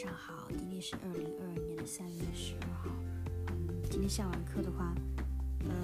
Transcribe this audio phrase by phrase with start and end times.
[0.00, 2.88] 上好，今天是二零二二年的三月十二号。
[3.48, 4.94] 嗯，今天下完课的话，
[5.68, 5.74] 呃，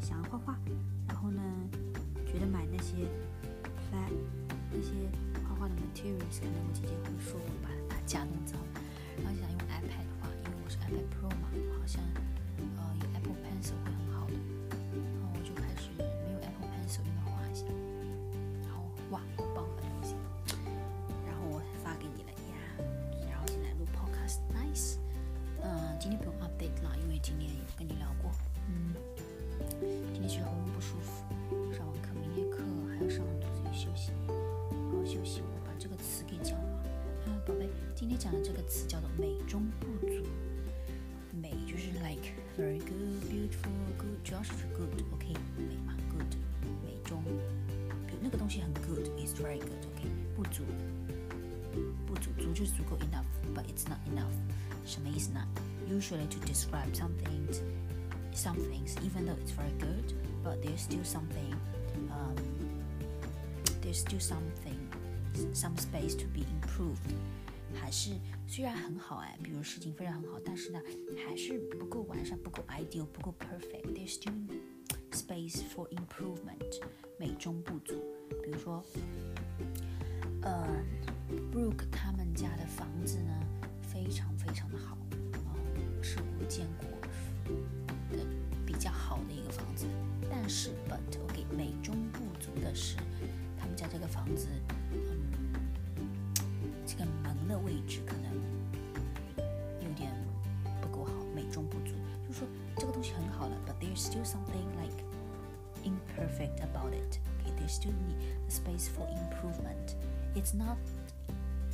[0.00, 0.58] 想要画画，
[1.06, 1.42] 然后呢，
[2.26, 3.04] 觉得买那些
[3.92, 4.10] flat
[4.72, 4.88] 那些
[5.46, 8.58] 画画的 materials，可能我姐姐会说我把它家弄脏，
[9.22, 12.02] 然后想用 iPad 的话，因为我是 iPad Pro 嘛，好像
[35.05, 36.83] 休息，我把这个词给讲了。
[37.25, 40.23] 啊，宝贝，今天讲的这个词叫做美中不足。
[41.33, 46.35] 美就是 like very good, beautiful, good，主要是指 good，OK，、美嘛，good，
[46.83, 47.23] 美中，
[48.05, 50.63] 比如那个东西很 good，is very good，OK，、不足，
[52.05, 54.35] 不足，足就是足够 enough，but it's not enough，
[54.85, 55.47] 什么意思呢？
[55.89, 57.47] Usually to describe something,
[58.33, 61.55] some things, even though it's very good, but there's still something,
[62.09, 62.35] um,
[63.81, 64.74] there's still something,
[65.54, 67.14] Some space to be improved.
[67.74, 68.12] 还是
[68.46, 70.80] 虽然很好哎，比如事情非常很好，但是呢，
[71.26, 73.92] 还是不够完善，不够 ideal，不够 perfect。
[73.94, 74.32] There's still
[75.12, 76.80] space for improvement，
[77.18, 77.94] 美中不足。
[78.42, 78.82] 比如说，
[80.42, 80.66] 呃
[81.52, 83.32] ，Brooke 他们家的房子呢，
[83.82, 86.88] 非常非常的好，嗯，是我见过
[88.16, 88.24] 的
[88.64, 89.86] 比较好的一个房子。
[90.30, 92.96] 但是，but OK，美中不足的是，
[93.58, 94.48] 他们家这个房子，
[105.85, 107.19] imperfect about it.
[107.41, 108.17] Okay, there's still need
[108.47, 109.95] a space for improvement.
[110.35, 110.77] It's not.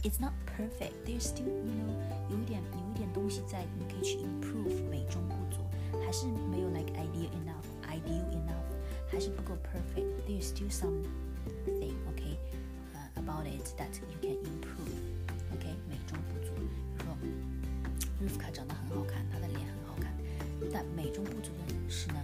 [0.04, 0.94] It's not perfect.
[1.06, 1.92] There's still, you know,
[2.30, 5.60] 有一点有一点东西在，你可以去 improve，美中不足，
[6.06, 8.70] 还是没有 like ideal enough, ideal enough，
[9.12, 10.06] 还是不够 perfect.
[10.28, 12.38] There's still something, okay,
[12.94, 14.94] uh, about it that you can improve.
[15.54, 16.54] OK，美中不足。
[16.56, 20.14] 比如说 Rivka 长得很好看，她的脸很好看，
[20.72, 22.24] 但美中不足的是呢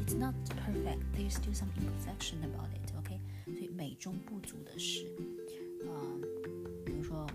[0.00, 1.02] It's not perfect.
[1.14, 2.92] There's still some imperfection about it.
[2.98, 5.06] OK，所以美中不足的是，
[5.84, 6.20] 嗯、
[6.84, 7.26] 比如说。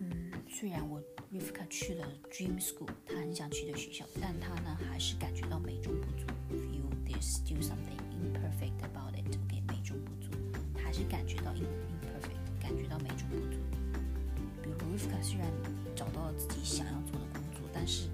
[0.00, 1.00] 嗯，虽然我
[1.32, 6.26] Rivka 去了 Dream School，她很想去的学校，但她呢还是感觉到美中不足。
[6.50, 9.26] Feel there's still something imperfect about it。
[9.44, 10.30] OK，美中不足，
[10.82, 13.58] 还是感觉到 imperfect，感觉到美中不足。
[14.62, 15.50] 比如 Rivka 虽然
[15.94, 18.08] 找到了自己想要做的工作，但是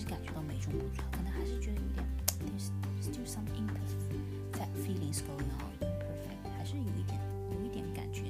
[0.00, 2.04] 是感觉到美中不足，可能还是觉得有点
[2.44, 2.68] there's
[3.00, 7.18] still some imperfect feelings going on imperfect，还是有一点
[7.50, 8.24] 有一点感觉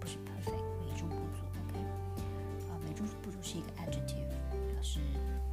[0.00, 1.46] 不是 perfect，美中不足。
[1.62, 1.78] OK。
[2.68, 4.26] 啊，美中不足是一个 adjective，
[4.72, 4.98] 表示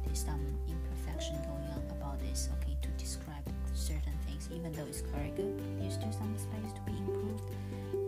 [0.04, 2.48] there's some imperfection going on about this.
[2.58, 6.82] Okay, to describe certain things, even though it's very good, there's still some space to
[6.84, 7.46] be improved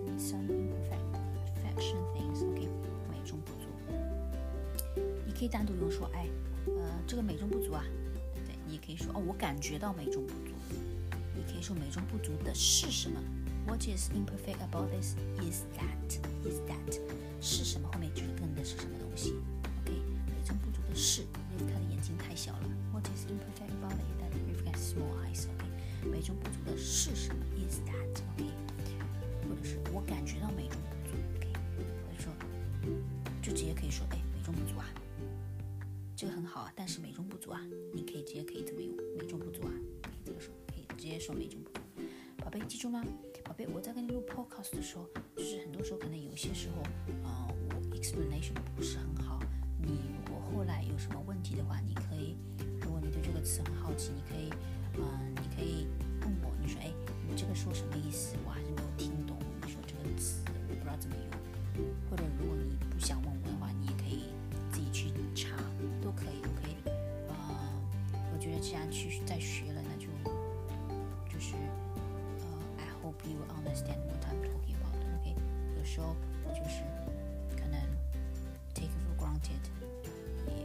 [0.08, 2.42] and some imperfection things.
[2.42, 2.68] Okay，
[3.08, 3.68] 美中不足。
[5.24, 6.45] 你可以单独用说，哎，呃，
[7.07, 7.83] 这个美中不足啊，
[8.33, 8.55] 对不对？
[8.67, 10.53] 你也可以说，哦，我感觉到美中不足。
[11.33, 13.17] 你可以说美中不足的是什么
[13.65, 15.15] ？What is imperfect about this?
[15.39, 16.19] Is that?
[16.43, 16.99] Is that?
[17.39, 17.89] 是什么？
[17.93, 19.35] 后面就是跟的是什么东西
[19.85, 19.93] ？OK，
[20.25, 21.21] 美中不足的是
[21.57, 22.69] Rivka 的眼睛太小了。
[22.91, 24.03] What is imperfect about it?
[24.19, 25.45] That Rivka has small eyes.
[25.47, 28.21] OK，美中不足的是什么？Is that?
[28.35, 28.51] OK，
[29.47, 31.15] 或者是我感觉到美中不足。
[31.37, 32.33] OK，或者说
[33.41, 34.86] 就直接可以说，哎，美中不足啊，
[36.17, 37.61] 这个很好啊，但是美中不足啊。
[37.93, 41.79] 你可以直接可以这么用，美中不足啊，可以这么说，可以直接说美中不足。
[42.37, 43.05] 宝贝，记住吗？
[43.43, 46.81] 宝贝，我在跟你录 podcast 的时候，就是很多时候可能有些时候，
[47.23, 49.39] 呃，我 explanation 不是很好。
[49.79, 52.35] 你如果后来有什么问题的话，你可以，
[52.81, 54.49] 如果你对这个词很好奇，你可以，
[68.66, 70.06] 既然去在学了，那就
[71.28, 71.54] 就是
[72.38, 72.44] 呃，
[72.78, 75.34] I hope you understand what I'm talking about。OK，
[75.78, 76.14] 有时候
[76.44, 76.82] 我就是
[77.56, 77.80] 可能
[78.74, 79.62] take it for granted，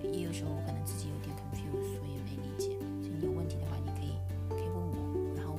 [0.03, 2.77] 也也有时候我可能自己有点 confused，所以没理解。
[3.01, 4.13] 所以你有问题的话，你可以
[4.49, 5.57] 可以问我，然后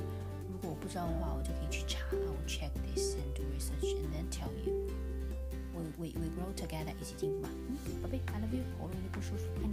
[0.49, 6.93] 如果我不知道的话，我就可以去查，I will check this and do research and then tell you。We, we, we wrote together
[6.99, 7.49] 一起进步嘛。
[7.87, 9.72] 嗯，宝贝，I love you，喉咙有点不舒服，爱你。